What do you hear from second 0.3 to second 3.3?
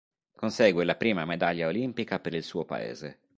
Consegue la prima medaglia olimpica per il suo paese.